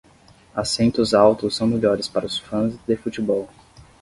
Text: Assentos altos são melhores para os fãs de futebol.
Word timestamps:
Assentos 0.55 1.13
altos 1.13 1.55
são 1.55 1.67
melhores 1.67 2.07
para 2.07 2.25
os 2.25 2.35
fãs 2.39 2.73
de 2.87 2.95
futebol. 2.97 3.47